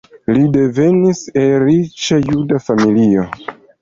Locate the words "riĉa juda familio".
1.65-3.29